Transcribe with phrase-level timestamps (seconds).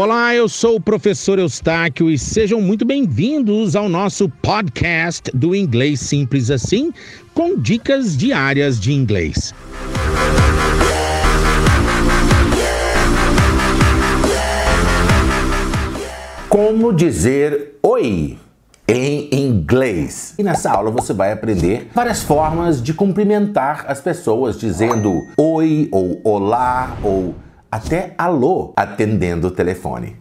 [0.00, 5.98] Olá, eu sou o professor Eustáquio e sejam muito bem-vindos ao nosso podcast do Inglês
[5.98, 6.92] Simples Assim,
[7.34, 9.52] com dicas diárias de inglês.
[16.48, 18.38] Como dizer oi
[18.86, 20.34] em inglês.
[20.38, 26.20] E nessa aula você vai aprender várias formas de cumprimentar as pessoas dizendo oi ou
[26.22, 27.34] olá ou
[27.70, 30.16] até alô atendendo o telefone.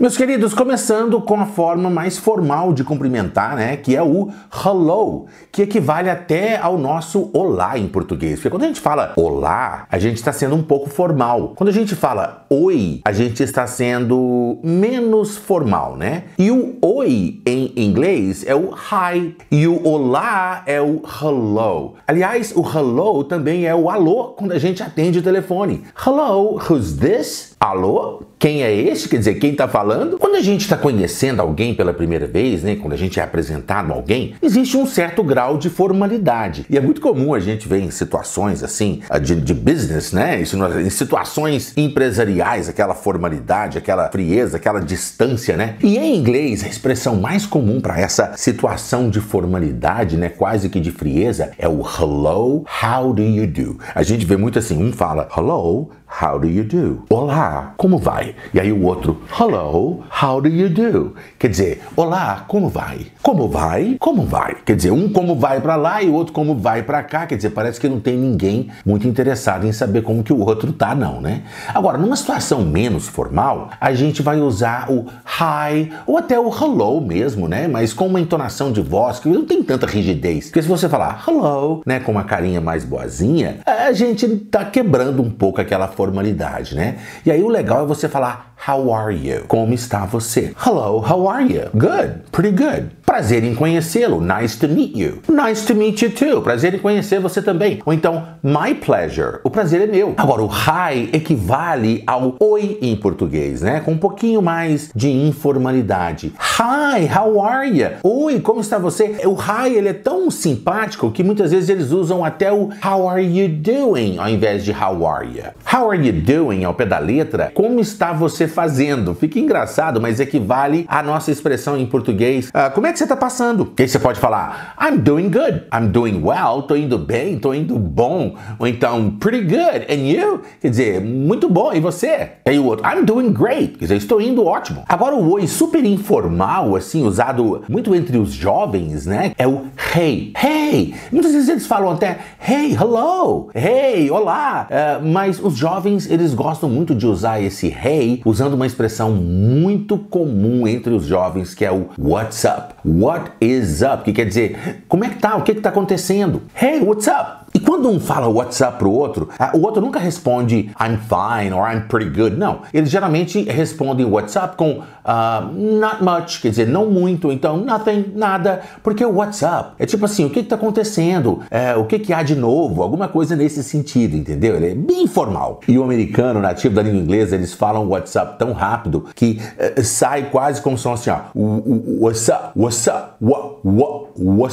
[0.00, 5.26] Meus queridos, começando com a forma mais formal de cumprimentar, né, que é o hello,
[5.52, 8.36] que equivale até ao nosso olá em português.
[8.36, 11.52] Porque quando a gente fala olá, a gente está sendo um pouco formal.
[11.54, 16.24] Quando a gente fala oi, a gente está sendo menos formal, né?
[16.38, 21.96] E o oi em inglês é o hi e o olá é o hello.
[22.08, 25.84] Aliás, o hello também é o alô quando a gente atende o telefone.
[25.94, 27.49] Hello, who's this?
[27.62, 28.22] Alô?
[28.38, 29.06] Quem é este?
[29.06, 30.18] Quer dizer, quem está falando?
[30.18, 32.74] Quando a gente está conhecendo alguém pela primeira vez, né?
[32.74, 36.64] Quando a gente é apresentado a alguém, existe um certo grau de formalidade.
[36.70, 40.40] E é muito comum a gente ver em situações assim, de, de business, né?
[40.40, 45.76] Em situações empresariais, aquela formalidade, aquela frieza, aquela distância, né?
[45.82, 50.30] E em inglês, a expressão mais comum para essa situação de formalidade, né?
[50.30, 53.78] Quase que de frieza, é o hello, how do you do?
[53.94, 55.90] A gente vê muito assim, um fala hello,
[56.22, 57.04] how do you do?
[57.10, 58.34] Olá, como vai?
[58.52, 61.14] E aí o outro, hello, how do you do?
[61.38, 63.06] Quer dizer, olá, como vai?
[63.22, 63.96] Como vai?
[63.98, 64.56] Como vai?
[64.64, 67.26] Quer dizer, um como vai para lá e o outro como vai para cá.
[67.26, 70.72] Quer dizer, parece que não tem ninguém muito interessado em saber como que o outro
[70.72, 71.42] tá, não, né?
[71.74, 77.00] Agora, numa situação menos formal, a gente vai usar o hi ou até o hello
[77.00, 77.68] mesmo, né?
[77.68, 80.46] Mas com uma entonação de voz que não tem tanta rigidez.
[80.46, 85.22] Porque se você falar hello, né, com uma carinha mais boazinha, a gente tá quebrando
[85.22, 86.98] um pouco aquela formalidade, né?
[87.24, 89.44] E aí o legal é você falar How are you?
[89.48, 90.52] Como está você?
[90.62, 91.70] Hello, how are you?
[91.72, 92.90] Good, pretty good.
[93.06, 94.20] Prazer em conhecê-lo.
[94.20, 95.20] Nice to meet you.
[95.28, 96.42] Nice to meet you too.
[96.42, 97.80] Prazer em conhecer você também.
[97.86, 99.40] Ou então, my pleasure.
[99.42, 100.14] O prazer é meu.
[100.16, 103.80] Agora, o hi equivale ao oi em português, né?
[103.80, 106.32] Com um pouquinho mais de informalidade.
[106.38, 107.88] Hi, how are you?
[108.04, 109.16] Oi, como está você?
[109.24, 113.24] O hi ele é tão simpático que muitas vezes eles usam até o how are
[113.24, 115.44] you doing ao invés de how are you.
[115.72, 117.50] How are you doing ao pé da letra?
[117.54, 119.14] Como está você fazendo?
[119.14, 122.48] Fica engraçado, mas equivale à nossa expressão em português.
[122.48, 123.72] Uh, como é que você está passando?
[123.78, 127.54] E aí você pode falar I'm doing good, I'm doing well, tô indo bem, tô
[127.54, 128.34] indo bom.
[128.58, 130.42] Ou então pretty good, and you?
[130.60, 132.32] Quer dizer, muito bom, e você?
[132.44, 134.82] E aí o outro I'm doing great, quer dizer, estou indo ótimo.
[134.88, 139.32] Agora o oi super informal, assim, usado muito entre os jovens, né?
[139.38, 140.32] É o hey.
[140.42, 140.94] Hey!
[141.12, 144.66] Muitas vezes eles falam até hey, hello, hey, olá.
[144.70, 149.98] Uh, mas os jovens, eles gostam muito de usar esse hey usando uma expressão muito
[149.98, 152.74] comum entre os jovens que é o what's up.
[152.84, 154.04] What is up?
[154.04, 155.36] Que quer dizer, como é que tá?
[155.36, 156.42] O que que tá acontecendo?
[156.60, 157.49] Hey, what's up?
[157.52, 161.68] E quando um fala what's up pro outro, o outro nunca responde I'm fine or
[161.68, 162.36] I'm pretty good.
[162.36, 162.60] Não.
[162.72, 168.12] Eles geralmente respondem what's up com uh, not much, quer dizer, não muito, então nothing,
[168.14, 171.40] nada, porque o what's up é tipo assim, o que que tá acontecendo?
[171.50, 172.82] É, o que que há de novo?
[172.82, 174.56] Alguma coisa nesse sentido, entendeu?
[174.56, 175.60] Ele é bem informal.
[175.66, 179.40] E o americano, nativo da língua inglesa, eles falam what's up tão rápido que
[179.76, 181.18] uh, sai quase como som assim, ó.
[181.34, 182.52] What's up?
[182.56, 182.86] What's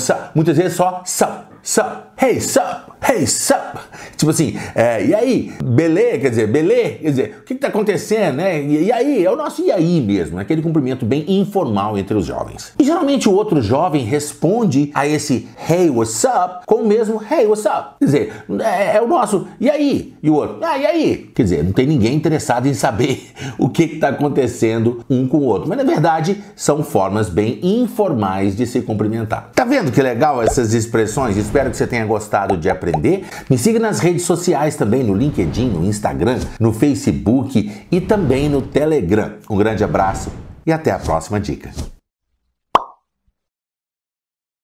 [0.10, 0.32] up?
[0.34, 2.92] Muitas vezes só sup, sup, hey, sup.
[3.08, 3.80] Hey, sup?
[4.18, 5.54] Tipo assim, é, e aí?
[5.64, 6.18] Belê?
[6.18, 6.90] Quer dizer, belê?
[6.96, 8.60] Quer dizer, o que, que tá acontecendo, né?
[8.62, 9.24] E, e, aí?
[9.24, 12.74] É o nosso e aí mesmo, aquele cumprimento bem informal entre os jovens.
[12.80, 16.66] E geralmente o outro jovem responde a esse hey, what's up?
[16.66, 17.98] com o mesmo hey, what's up?
[18.00, 20.16] Quer dizer, é, é o nosso e aí?
[20.22, 21.32] E o outro, ah, e aí?
[21.36, 25.38] Quer dizer, não tem ninguém interessado em saber o que, que tá acontecendo um com
[25.38, 25.70] o outro.
[25.70, 29.52] Mas na verdade, são formas bem informais de se cumprimentar.
[29.54, 31.38] Tá vendo que legal essas expressões?
[31.38, 33.26] Espero que você tenha gostado de aprender?
[33.50, 38.62] Me siga nas redes sociais também, no LinkedIn, no Instagram, no Facebook e também no
[38.62, 39.34] Telegram.
[39.50, 40.32] Um grande abraço
[40.66, 41.97] e até a próxima dica.